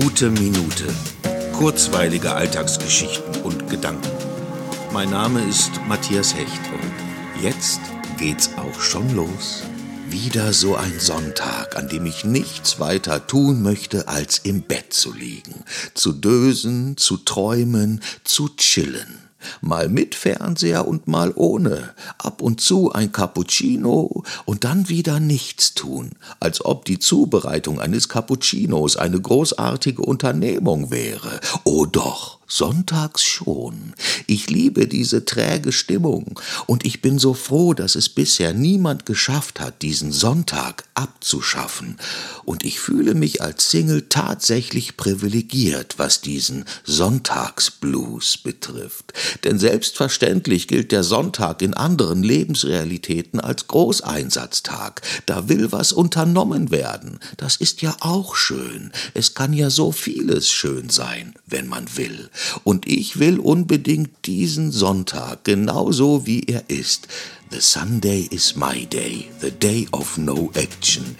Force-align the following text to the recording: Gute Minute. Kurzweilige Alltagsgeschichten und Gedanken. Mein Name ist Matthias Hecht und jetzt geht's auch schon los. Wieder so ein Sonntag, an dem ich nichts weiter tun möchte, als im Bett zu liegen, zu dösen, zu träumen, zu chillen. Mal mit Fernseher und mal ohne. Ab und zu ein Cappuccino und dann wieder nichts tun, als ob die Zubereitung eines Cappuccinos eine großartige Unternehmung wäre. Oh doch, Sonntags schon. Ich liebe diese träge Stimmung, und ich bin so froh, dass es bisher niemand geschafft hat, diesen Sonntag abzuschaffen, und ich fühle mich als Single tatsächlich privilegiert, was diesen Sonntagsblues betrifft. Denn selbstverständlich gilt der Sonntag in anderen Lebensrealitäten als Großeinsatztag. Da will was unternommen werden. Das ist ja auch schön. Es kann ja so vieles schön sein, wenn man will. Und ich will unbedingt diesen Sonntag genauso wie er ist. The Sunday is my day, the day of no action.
Gute 0.00 0.28
Minute. 0.28 0.92
Kurzweilige 1.52 2.34
Alltagsgeschichten 2.34 3.42
und 3.42 3.70
Gedanken. 3.70 4.10
Mein 4.92 5.10
Name 5.10 5.40
ist 5.48 5.70
Matthias 5.86 6.34
Hecht 6.34 6.60
und 6.72 7.40
jetzt 7.44 7.78
geht's 8.18 8.50
auch 8.56 8.80
schon 8.80 9.14
los. 9.14 9.62
Wieder 10.08 10.52
so 10.52 10.74
ein 10.74 10.98
Sonntag, 10.98 11.76
an 11.76 11.86
dem 11.88 12.06
ich 12.06 12.24
nichts 12.24 12.80
weiter 12.80 13.28
tun 13.28 13.62
möchte, 13.62 14.08
als 14.08 14.38
im 14.38 14.62
Bett 14.62 14.92
zu 14.92 15.12
liegen, 15.12 15.62
zu 15.94 16.10
dösen, 16.10 16.96
zu 16.96 17.18
träumen, 17.18 18.00
zu 18.24 18.48
chillen. 18.56 19.20
Mal 19.60 19.88
mit 19.88 20.14
Fernseher 20.14 20.86
und 20.86 21.08
mal 21.08 21.32
ohne. 21.34 21.94
Ab 22.18 22.42
und 22.42 22.60
zu 22.60 22.92
ein 22.92 23.12
Cappuccino 23.12 24.24
und 24.44 24.64
dann 24.64 24.88
wieder 24.88 25.20
nichts 25.20 25.74
tun, 25.74 26.12
als 26.40 26.64
ob 26.64 26.84
die 26.84 26.98
Zubereitung 26.98 27.80
eines 27.80 28.08
Cappuccinos 28.08 28.96
eine 28.96 29.20
großartige 29.20 30.02
Unternehmung 30.02 30.90
wäre. 30.90 31.40
Oh 31.64 31.86
doch, 31.86 32.38
Sonntags 32.46 33.24
schon. 33.24 33.94
Ich 34.26 34.50
liebe 34.50 34.86
diese 34.86 35.24
träge 35.24 35.72
Stimmung, 35.72 36.40
und 36.66 36.84
ich 36.84 37.02
bin 37.02 37.18
so 37.18 37.34
froh, 37.34 37.74
dass 37.74 37.94
es 37.94 38.08
bisher 38.08 38.54
niemand 38.54 39.06
geschafft 39.06 39.60
hat, 39.60 39.82
diesen 39.82 40.12
Sonntag 40.12 40.84
abzuschaffen, 40.94 41.98
und 42.44 42.64
ich 42.64 42.80
fühle 42.80 43.14
mich 43.14 43.42
als 43.42 43.70
Single 43.70 44.06
tatsächlich 44.08 44.96
privilegiert, 44.96 45.94
was 45.98 46.20
diesen 46.20 46.64
Sonntagsblues 46.84 48.38
betrifft. 48.38 49.12
Denn 49.44 49.58
selbstverständlich 49.58 50.68
gilt 50.68 50.92
der 50.92 51.02
Sonntag 51.04 51.62
in 51.62 51.74
anderen 51.74 52.22
Lebensrealitäten 52.22 53.40
als 53.40 53.66
Großeinsatztag. 53.66 55.02
Da 55.26 55.48
will 55.48 55.72
was 55.72 55.92
unternommen 55.92 56.70
werden. 56.70 57.18
Das 57.36 57.56
ist 57.56 57.82
ja 57.82 57.96
auch 58.00 58.36
schön. 58.36 58.92
Es 59.14 59.34
kann 59.34 59.52
ja 59.52 59.70
so 59.70 59.92
vieles 59.92 60.50
schön 60.50 60.90
sein, 60.90 61.34
wenn 61.46 61.66
man 61.66 61.86
will. 61.96 62.30
Und 62.62 62.86
ich 62.86 63.18
will 63.18 63.38
unbedingt 63.38 64.10
diesen 64.24 64.72
Sonntag 64.72 65.44
genauso 65.44 66.26
wie 66.26 66.44
er 66.44 66.64
ist. 66.68 67.08
The 67.50 67.60
Sunday 67.60 68.26
is 68.30 68.56
my 68.56 68.86
day, 68.86 69.30
the 69.40 69.50
day 69.50 69.86
of 69.92 70.18
no 70.18 70.50
action. 70.56 71.16